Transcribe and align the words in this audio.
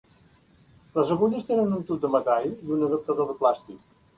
Les 0.95 1.11
agulles 1.17 1.45
tenen 1.51 1.77
un 1.81 1.85
tub 1.91 2.01
de 2.07 2.11
metall 2.17 2.49
i 2.55 2.75
un 2.79 2.85
adaptador 2.89 3.31
de 3.33 3.41
plàstic. 3.45 3.87